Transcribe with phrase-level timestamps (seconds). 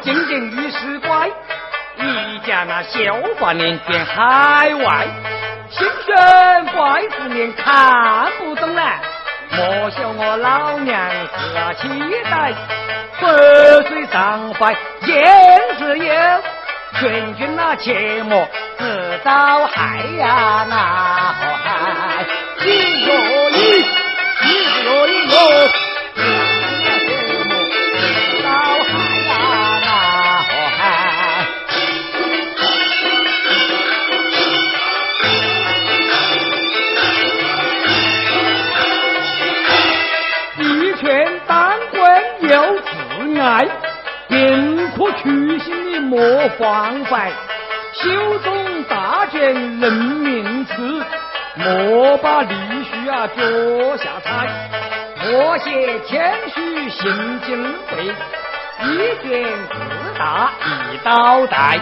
[0.00, 1.28] 我进京遇事怪，
[1.98, 5.06] 一家那消化年见海外，
[5.68, 8.82] 心悬怪子年看不懂了。
[9.50, 10.98] 莫笑我老娘
[11.36, 11.88] 是期
[12.30, 12.54] 待，
[13.20, 15.22] 百岁上怀见
[15.78, 16.14] 是有，
[16.98, 20.76] 劝君那切莫自找害呀那
[21.62, 22.24] 害，
[22.64, 23.84] 一哟一，
[24.46, 25.89] 一哟一哟。
[46.10, 46.18] 莫
[46.58, 47.30] 慌烦，
[47.92, 51.04] 修中大卷人民事，
[51.54, 52.52] 莫把利
[52.82, 54.48] 须啊脚下踩，
[55.22, 60.50] 莫写谦虚心敬贵，一卷自大
[60.90, 61.78] 一刀带，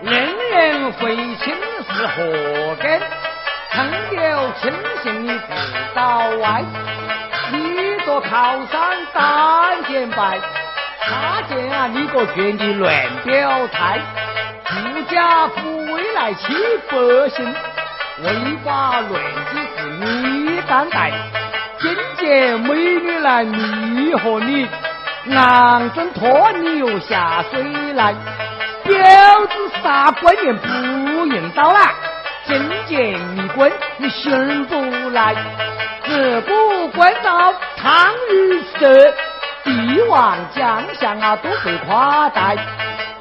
[0.00, 1.54] 人人会亲
[1.94, 2.98] 是何根？
[3.70, 4.72] 曾有亲
[5.02, 5.44] 信的自
[5.94, 6.64] 倒歪，
[7.52, 8.30] 一座靠
[8.72, 10.38] 山单肩拜。
[11.10, 12.92] 他见啊，你个权的乱
[13.24, 13.98] 表态，
[14.66, 16.52] 富家富未来欺
[16.90, 17.54] 百姓，
[18.22, 21.10] 违法乱纪是你担待。
[21.80, 24.68] 今见美女来迷惑你，
[25.32, 27.62] 昂真拖你又下水
[27.94, 28.14] 来。
[28.84, 31.94] 婊子杀官员不用刀啦，
[32.46, 35.34] 今见你滚，你寻不来。
[36.04, 39.14] 自古官道常于色。
[39.78, 42.56] 帝王将相啊，都被夸待；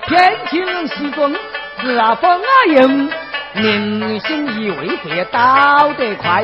[0.08, 1.36] 天庭西尊
[1.80, 3.12] 是啊，风啊硬，
[3.54, 6.44] 民心以为会倒得快。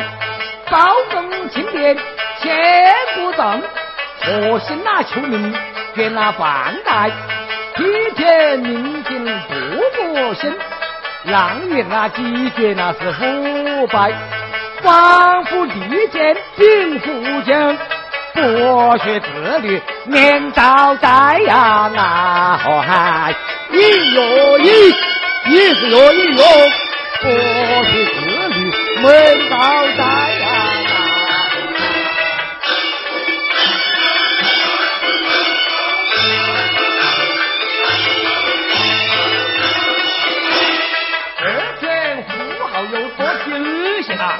[0.69, 1.97] 包公钦点
[2.39, 3.63] 千古正，
[4.21, 5.51] 何心那求名
[5.95, 7.09] 捐那饭袋？
[7.75, 7.83] 体
[8.15, 10.53] 贴民情不过心，
[11.23, 14.13] 让人啊几绝那是腐败。
[14.83, 17.75] 官府利剑并富将。
[18.33, 19.27] 博学自
[19.59, 21.91] 律免遭灾呀！
[21.93, 23.35] 那何嗨，
[23.71, 24.89] 一哟一，
[25.49, 26.43] 一是哟一哟，
[27.21, 29.55] 博学自律免遭
[29.97, 30.03] 灾
[30.39, 30.45] 呀！
[41.39, 41.45] 二
[41.79, 42.31] 天富
[42.65, 44.39] 豪有多知性啊！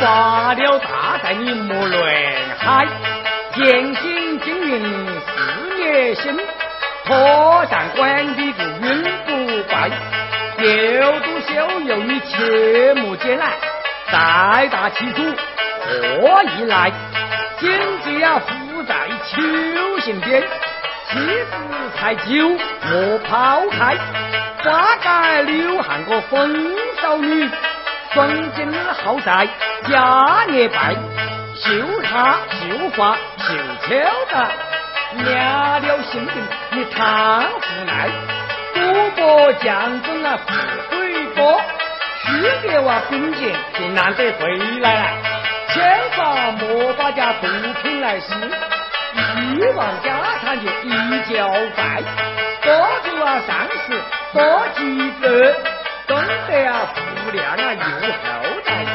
[0.00, 2.12] 发了大财你莫乱
[2.58, 3.19] 嗨。
[3.54, 6.38] 建兴经营事业心，
[7.04, 9.90] 妥善管理个运不败。
[10.56, 13.50] 六度修友你切莫艰难，
[14.12, 15.22] 再大其主
[15.80, 16.92] 何以来？
[17.58, 17.70] 经
[18.04, 18.94] 济啊负债
[19.26, 20.42] 求行边，
[21.10, 21.56] 妻子
[21.96, 22.24] 财酒
[22.88, 23.96] 莫抛开。
[24.62, 27.48] 花改流汗个风骚女，
[28.12, 28.72] 风景
[29.02, 29.48] 好在
[29.88, 30.94] 家业败。
[31.56, 33.16] 绣茶绣花
[33.50, 33.94] 绣秋
[34.30, 34.48] 的，
[35.24, 36.34] 娘了心病
[36.70, 38.08] 你贪腐赖，
[38.72, 40.54] 赌博将军啊富
[40.94, 41.60] 贵多，
[42.22, 42.28] 区
[42.62, 45.14] 别我兵钱便难得回来，
[45.68, 47.48] 千万莫把家毒
[47.82, 50.12] 品来吸，一忘家
[50.44, 52.04] 产就一交拜，
[52.62, 54.00] 多做啊善事
[54.32, 55.52] 多积德，
[56.06, 58.86] 懂得啊富量啊有后代，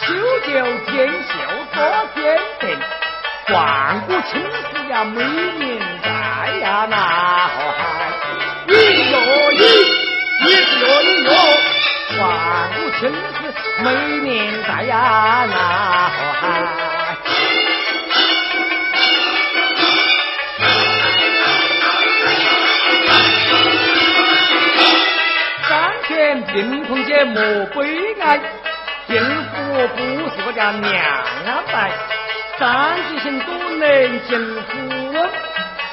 [0.00, 0.50] 修就
[0.90, 1.32] 天秀。
[1.74, 1.80] 多
[2.14, 2.78] 坚定，
[3.48, 6.08] 万古青史呀，美名在
[6.60, 7.50] 呀，那嗨，
[8.68, 8.70] 一
[9.10, 9.16] 哟
[9.52, 9.56] 一，
[10.44, 10.46] 一
[10.80, 11.30] 哟一哟，
[12.18, 12.22] 万
[12.72, 13.84] 古青史美
[14.20, 14.30] 名
[14.66, 15.54] 在呀，那
[16.40, 16.42] 嗨。
[25.68, 25.70] 三
[26.06, 27.42] 天病痛皆莫
[27.74, 28.40] 悲哀。
[29.08, 30.00] 幸福不
[30.30, 30.94] 是我家娘
[31.44, 31.90] 安排，
[32.62, 34.78] 张继兴都能进富
[35.12, 35.30] 翁，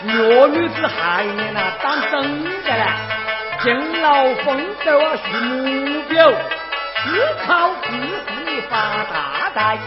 [0.04, 2.86] 弱女子还年呐当真的嘞，
[3.64, 4.56] 敬老丰
[4.86, 6.36] 收啊是目标，思
[7.48, 9.80] 考自己发大财，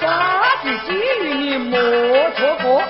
[0.00, 1.78] 抓住机遇你莫
[2.30, 2.82] 错过，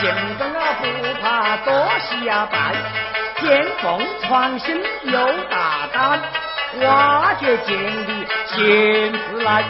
[0.00, 2.74] 竞争啊不怕多失败，
[3.42, 6.18] 见缝创新有大胆。
[6.80, 9.64] 挖掘建立先自来，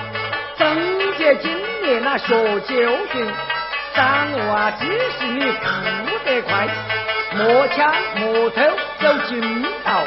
[0.54, 0.76] 总
[1.18, 1.50] 结今
[1.90, 2.28] 年那学
[2.60, 2.74] 教
[3.10, 3.26] 训，
[3.96, 4.86] 掌握啊知
[5.18, 5.66] 识你富
[6.24, 6.68] 得快，
[7.32, 8.62] 磨枪磨头
[9.00, 10.04] 走近道，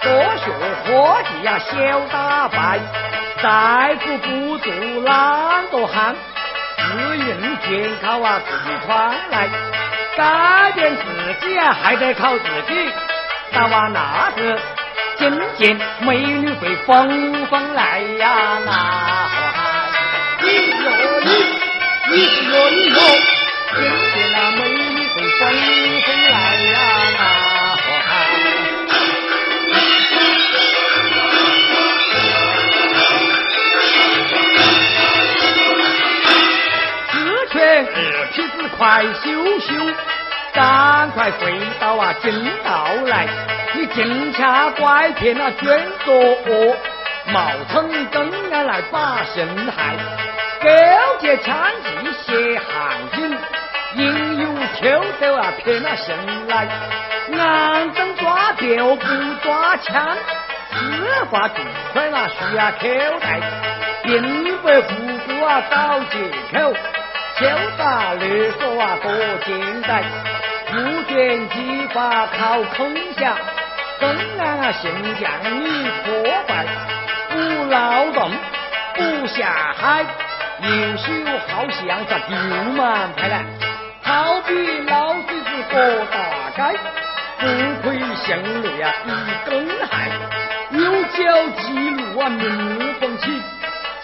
[0.00, 0.50] 多学
[0.86, 2.78] 伙计呀小打败，
[3.42, 4.72] 再苦不做
[5.04, 6.16] 懒惰汉，
[6.78, 9.46] 自用全靠啊四川来，
[10.16, 12.90] 改变自己啊，还得靠自己。
[13.52, 14.58] 到啊那是，
[15.18, 19.19] 今天美女会纷纷来呀，那！
[20.50, 20.86] 你哟
[21.24, 21.28] 你，
[22.10, 22.14] 你
[22.48, 22.98] 哟你哟，
[23.72, 23.78] 今
[24.12, 25.40] 见那美女会纷
[26.02, 26.34] 纷来
[26.72, 26.76] 呀，
[27.18, 27.20] 那
[28.08, 28.10] 嗨！
[37.12, 37.14] 四
[37.52, 37.54] 拳
[37.86, 37.96] 二
[38.32, 38.78] 皮子快
[39.22, 39.24] 羞
[39.60, 39.68] 羞。
[40.52, 43.28] 赶快回到啊正道来！
[43.72, 46.76] 你尽恰拐骗那卷作恶，
[47.32, 49.94] 冒充公安来把陷害，
[50.62, 50.68] 勾
[51.20, 53.38] 结枪妓挟行警，
[53.94, 54.46] 引诱
[54.78, 56.14] 偷走啊骗那信
[56.48, 56.68] 来，
[57.38, 59.06] 暗中抓鳖不
[59.42, 60.16] 抓枪，
[60.70, 61.62] 司法注
[61.94, 63.40] 款那需要口袋，
[64.02, 66.74] 并不无辜啊找借口，
[67.38, 67.46] 敲
[67.78, 69.10] 诈勒索啊多
[69.46, 70.04] 简单。
[70.66, 70.76] 不
[71.12, 73.34] 卷激发靠空下，
[73.98, 74.08] 公
[74.38, 76.66] 安信将你破坏，
[77.30, 78.30] 不劳动
[78.94, 80.04] 不下海，
[80.62, 81.04] 游手
[81.48, 82.36] 好像在丢
[82.74, 83.44] 满牌来，
[84.02, 84.52] 好比
[84.86, 85.74] 老水子过
[86.12, 86.16] 大
[86.54, 86.58] 街，
[87.40, 87.42] 不
[87.82, 88.26] 亏向
[88.62, 89.08] 内啊一
[89.48, 89.50] 根
[89.90, 89.92] 害，
[90.72, 91.18] 有脚
[91.58, 93.24] 记路啊名风起，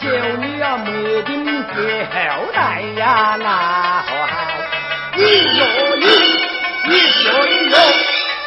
[0.00, 0.04] 叫
[0.38, 1.74] 你啊没顶绝
[2.10, 2.16] 后
[2.54, 3.46] 代呀那
[4.06, 4.08] 好
[5.16, 5.18] 一，
[5.58, 5.60] 哟
[5.96, 6.04] 你。
[6.88, 7.76] 你说你哟，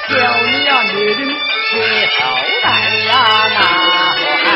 [0.07, 1.21] 叫你呀女的
[1.69, 1.71] 学
[2.17, 2.19] 好
[2.63, 2.67] 代
[3.05, 3.11] 呀
[3.53, 3.57] 那
[4.45, 4.47] 嗨，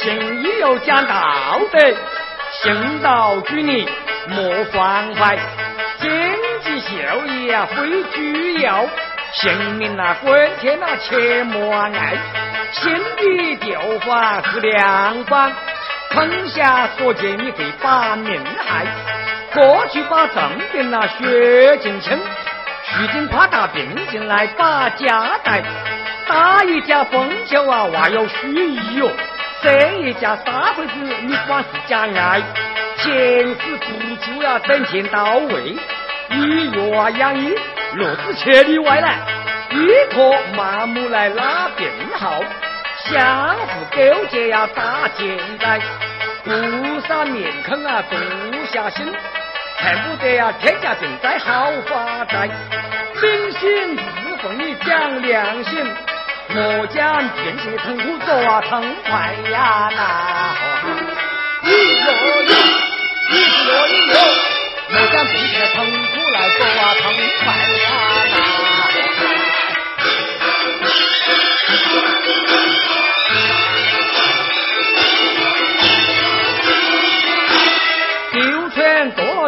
[0.00, 1.78] 行医要讲道德，
[2.62, 3.88] 行道举例
[4.28, 5.36] 莫妨坏，
[6.00, 6.10] 经
[6.62, 8.86] 济效益啊非主要，
[9.32, 12.16] 性命啊关天呐切莫爱。
[12.70, 15.50] 心的旧法是良方，
[16.10, 18.86] 坑下所见你会把命害。
[19.52, 25.60] 过去把正病那血进清，如今怕大病进来把家带。
[26.28, 29.08] 打一家风酒啊，话要虚意哟；
[29.62, 32.40] 生一家三辈子，你管是假爱。
[32.98, 33.04] 钱
[33.46, 35.76] 是不足呀，等钱到位。
[36.30, 37.54] 医药啊养医，
[37.94, 39.18] 路子千里外来。
[39.70, 41.88] 一颗麻木来拉病
[42.18, 42.42] 号，
[43.04, 45.78] 相互勾结呀打肩带，
[46.44, 48.16] 不杀面孔啊不
[48.72, 49.06] 下心，
[49.78, 52.48] 恨不得呀天下病灾好发财，
[53.20, 55.84] 明心自奉你讲良心，
[56.54, 60.00] 莫讲天血疼苦做啊痛快呀那，
[61.62, 62.06] 你若
[62.42, 62.52] 有，
[63.30, 63.34] 你
[63.66, 64.14] 若有，
[64.90, 67.04] 莫讲病血疼苦来做啊痛
[67.44, 67.88] 快呀
[68.32, 68.36] 那。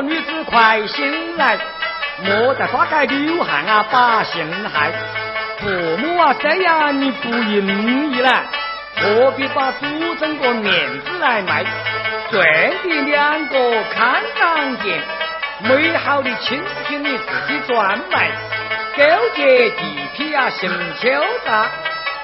[0.03, 1.59] 女子快醒来，
[2.25, 4.91] 莫在花街流汗啊把心害。
[5.61, 8.45] 父母啊这样你不应意来，
[8.97, 11.65] 何必把祖宗个面子来卖？
[12.31, 12.45] 赚
[12.83, 15.01] 的两个看长见，
[15.65, 18.31] 美好的青春你自己赚来。
[18.97, 21.09] 勾结地痞啊行敲
[21.45, 21.67] 诈，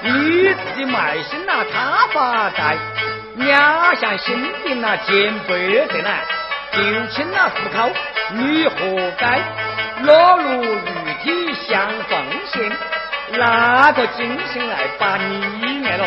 [0.01, 2.77] 你自己卖心呐他发财。
[3.35, 6.09] 两项心病啊见不得呢。
[6.71, 7.89] 就亲那户口，
[8.33, 9.39] 你活该
[10.03, 12.71] 裸露玉体像奉献，
[13.33, 16.05] 哪个精心来把你爱了？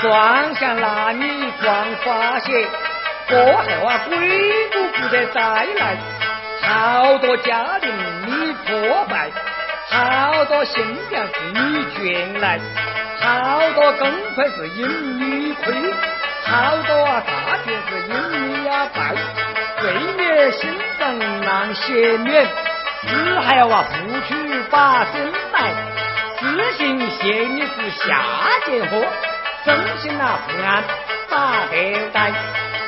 [0.00, 2.66] 撞向拿你撞发泄，
[3.28, 5.96] 过后啊鬼都不得再来。
[6.62, 7.90] 好多家庭
[8.26, 9.30] 你破败，
[9.88, 12.58] 好多新娘是你卷来，
[13.20, 15.74] 好多公婆是因你亏，
[16.44, 19.14] 好多啊大权是因你呀败。
[19.80, 22.46] 罪孽心肠难赦免，
[23.06, 24.34] 只还要啊付出
[24.70, 25.72] 把身来。
[26.38, 26.42] 私
[26.76, 28.24] 信嫌你是下
[28.66, 29.06] 贱货，
[29.64, 30.84] 真心啊不安
[31.30, 32.30] 打得带。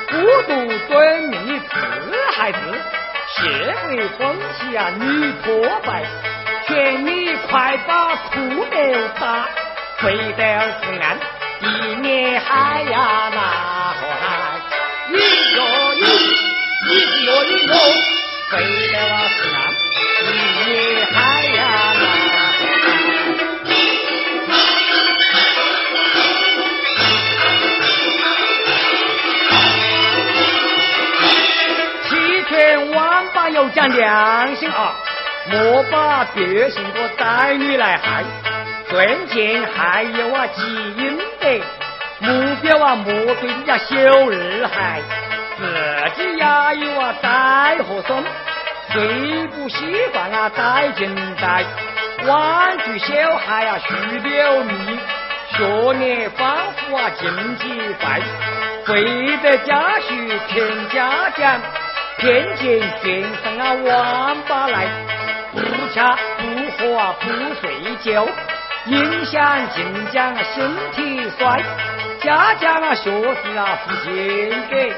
[0.09, 0.49] 孤独
[0.87, 1.67] 短命你自
[2.35, 2.57] 害自，
[3.35, 5.47] 社会风气啊你破
[5.83, 6.03] 败。
[6.67, 8.75] 劝你快把裤头
[9.19, 9.47] 打，
[9.97, 10.43] 回到
[10.83, 11.17] 是岸，
[11.59, 11.65] 避
[12.01, 13.39] 免海呀那
[13.93, 14.21] 河海。
[15.09, 15.11] 一
[15.55, 15.57] 哟
[15.95, 15.97] 一。
[16.81, 16.89] 一
[17.25, 17.73] 哟一哟，
[18.49, 18.53] 飞
[18.93, 19.57] 到啊是岸，
[20.23, 20.78] 一海
[32.69, 34.93] 千万把要讲良心啊，
[35.49, 38.23] 莫把别姓个仔女来害，
[38.87, 40.61] 尊敬还有啊基
[40.97, 41.17] 因。
[41.39, 41.49] 德，
[42.19, 43.11] 目标啊莫
[43.41, 45.01] 对人家小二孩，
[45.57, 48.23] 自己呀有啊再何松，
[48.93, 51.65] 最不习惯啊再进代，
[52.27, 54.99] 玩具小孩啊虚流蜜，
[55.57, 58.21] 学业仿佛啊竞技赛，
[58.85, 61.59] 会得家训添家奖，
[62.19, 64.87] 偏见全身啊王八来，
[65.53, 65.99] 不吃
[66.37, 66.43] 不
[66.77, 67.29] 喝啊不
[67.61, 68.27] 睡觉。
[68.87, 71.61] 影响晋江啊，身体衰；
[72.21, 74.89] 家家啊，学识啊，不见给，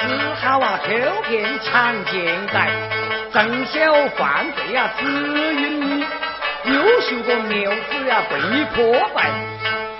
[0.00, 0.08] 只
[0.40, 2.68] 好啊，偷骗强奸在，
[3.32, 6.04] 正小犯罪啊，只因你
[6.64, 9.30] 优秀的苗子啊，被破坏。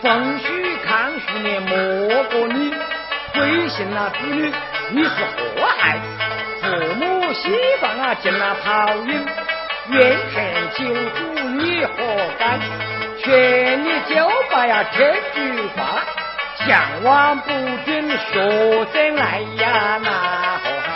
[0.02, 2.74] 奉许康绪年莫过你，
[3.36, 4.50] 背信啊子女，
[4.92, 6.00] 你是祸害。
[6.62, 6.64] 父
[6.94, 7.50] 母希
[7.82, 9.26] 望啊，进了泡影，
[9.90, 10.34] 怨恨
[10.74, 11.92] 九族，你活
[12.38, 12.58] 该。
[13.22, 15.38] 劝你就把呀，天菊
[15.76, 16.02] 花，
[16.66, 17.52] 向往不
[17.84, 20.08] 准学生来呀，那
[20.62, 20.88] 何好？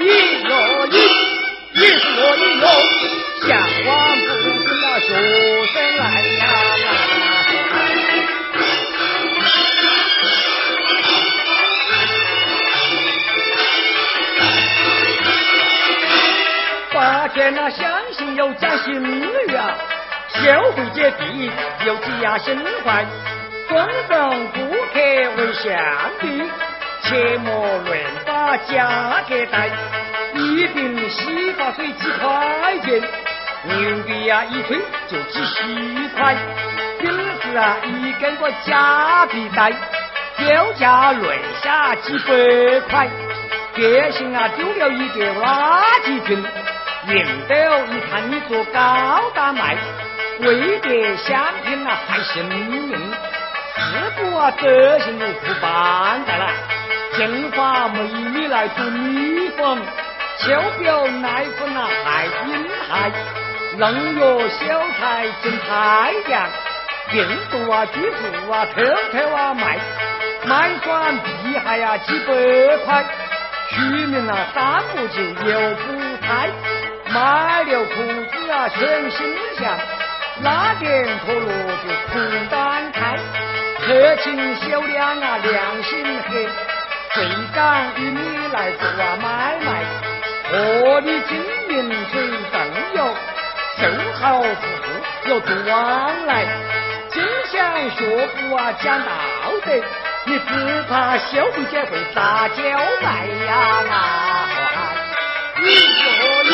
[0.00, 0.02] 一
[0.42, 0.96] 若一，
[1.74, 1.76] 一
[2.16, 2.66] 若一哟，
[3.46, 3.48] 向
[3.86, 4.26] 往不
[4.64, 5.06] 准那学
[5.66, 6.02] 生来
[6.38, 6.42] 呀，
[17.28, 19.76] 八天那相信有讲心语啊。
[20.28, 21.50] 消费者第
[21.84, 23.04] 又积压心怀，
[23.68, 24.60] 尊重顾
[24.94, 24.98] 客
[25.36, 25.78] 为上
[26.20, 26.42] 帝，
[27.02, 29.68] 切莫乱把价格带。
[30.32, 33.02] 一瓶洗发水几块钱，
[33.64, 36.34] 牛逼呀一吹就几十块。
[36.98, 37.10] 顶
[37.42, 39.70] 子啊一根个假皮带，
[40.38, 43.06] 标价乱下几百块。
[43.74, 46.42] 电信啊丢了一个垃圾瓶，
[47.06, 47.54] 运到
[47.86, 49.76] 一看你做高大卖。
[50.40, 52.92] 为别相拼啊，害性命，
[53.76, 56.52] 自古啊德行不办得来，
[57.16, 58.48] 净化美女。
[58.48, 59.50] 来做女。
[59.50, 59.78] 粉，
[60.38, 63.10] 秋表奶粉啊害阴害，
[63.76, 66.48] 冷药小菜进太阳，
[67.10, 69.78] 病毒啊居住啊偷偷啊卖，
[70.46, 73.04] 买双皮鞋呀几百块，
[73.70, 75.92] 取名啊三不就又不
[76.24, 76.48] 胎，
[77.12, 79.68] 买了裤子啊全新鲜。
[80.40, 83.18] 拉点陀螺就裤裆开，
[83.84, 85.90] 客情小两啊良心
[86.30, 86.46] 黑，
[87.12, 88.88] 最敢与你来做
[89.20, 89.82] 买卖，
[90.48, 91.36] 和你经
[91.76, 92.56] 营最正
[92.94, 93.16] 哟，
[93.80, 93.82] 生
[94.20, 96.46] 好富富又做往来，
[97.10, 99.10] 真想学府啊讲道
[99.66, 99.72] 德，
[100.24, 102.62] 你只怕消费者会撒娇
[103.02, 103.94] 卖呀那
[105.60, 106.50] 你说，你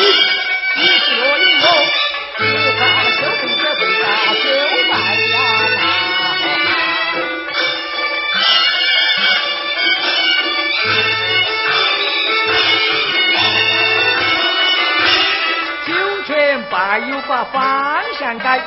[17.35, 18.61] 把方向改，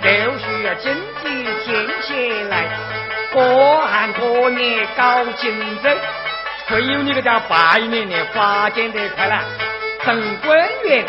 [0.00, 0.44] 六须
[0.82, 2.66] 经济天下来，
[3.32, 3.40] 各
[3.86, 5.96] 行各业搞竞争，
[6.68, 9.44] 会有你个家百年的发展得快了，
[10.02, 11.06] 从官员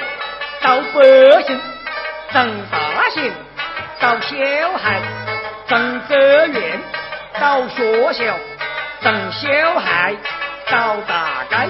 [0.62, 1.60] 到百姓。
[2.34, 3.34] 从大型
[4.00, 4.38] 到小
[4.78, 5.02] 孩，
[5.68, 6.80] 从哲院
[7.42, 8.38] 到学校，
[9.02, 10.16] 从小孩
[10.70, 11.70] 到大街，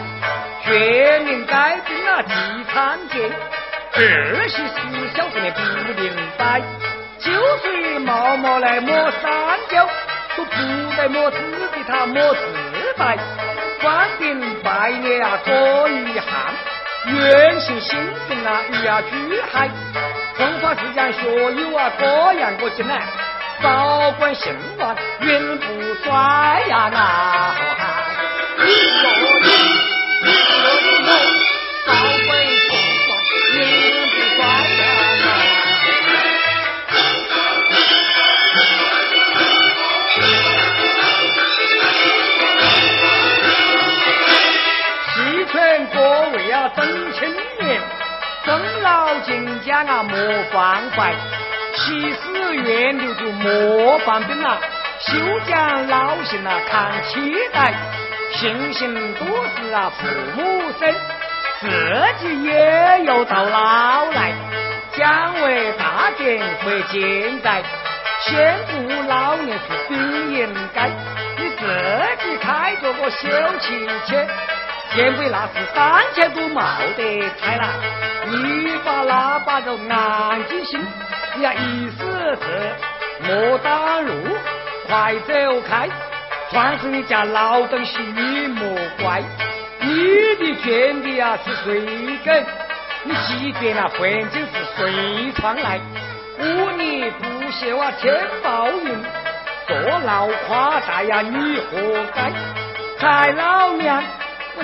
[0.64, 3.32] 全民改变了地产界，
[3.94, 4.78] 二十四
[5.16, 5.60] 小时的不
[6.02, 6.62] 灵摆，
[7.20, 7.32] 酒
[7.62, 9.86] 水冒冒来抹三角，
[10.38, 10.52] 都不
[10.96, 11.38] 得抹自
[11.76, 12.40] 己，他抹自
[12.98, 13.18] 白，
[13.82, 16.54] 官兵拜年啊多遗憾，
[17.14, 19.70] 远行新生啊鱼啊巨海。
[20.38, 22.06] 中华之江学友啊，各
[22.40, 23.02] 样过进来，
[23.62, 25.66] 保管兴旺，永不
[26.06, 26.90] 衰呀！
[26.92, 28.04] 那好汉，
[28.58, 29.10] 你说
[29.42, 29.81] 你，你
[45.52, 47.82] 劝各位啊，真青年。
[48.46, 50.18] 尊老敬家啊，莫
[50.52, 51.12] 放怀；
[51.76, 54.58] 七死愿留就莫放兵啊。
[55.00, 55.18] 休
[55.50, 57.74] 讲老信啊，看期待。
[58.32, 59.28] 信心多
[59.58, 60.96] 是啊，父母生，
[61.60, 61.68] 自
[62.22, 64.32] 己也要到老来。
[64.94, 67.62] 将为大典或健在，
[68.22, 70.90] 先顾老年是本应该。
[71.38, 73.28] 你自己开着个小
[73.60, 74.26] 汽车。
[74.94, 76.62] 前辈那是三千多冒
[76.98, 77.70] 得菜啦，
[78.28, 80.86] 一把喇叭都安几心，
[81.42, 82.06] 呀意思
[82.42, 82.76] 是
[83.22, 84.12] 莫挡路，
[84.88, 85.88] 快走开！
[86.50, 89.24] 算是你家老东西，你莫怪。
[89.80, 91.80] 你的圈地啊是谁
[92.26, 92.46] 给，
[93.04, 95.80] 你即便那环境是水窗来，
[96.38, 99.02] 唬你不休啊天报应，
[99.68, 102.34] 坐牢夸大呀你活该！
[103.00, 104.04] 蔡老娘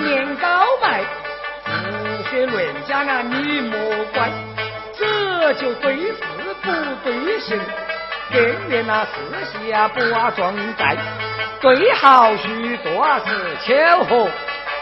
[0.00, 0.48] 年高
[0.80, 1.02] 迈，
[1.64, 1.70] 胡
[2.30, 3.78] 说乱讲啊你莫
[4.14, 4.30] 怪，
[4.96, 6.14] 这就对事
[6.62, 6.68] 不
[7.04, 7.58] 对行，
[8.32, 9.10] 更连那世
[9.44, 10.96] 事啊不啊装载，
[11.60, 14.28] 对好许多是巧合。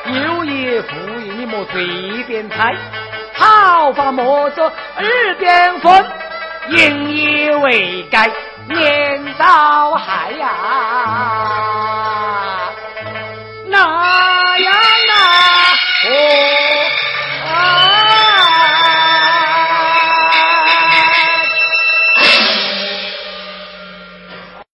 [0.06, 2.76] 有意无意，你莫随便猜，
[3.34, 6.04] 好法莫做耳边风，
[6.68, 8.18] 引以为戒，
[8.68, 12.05] 免遭害呀。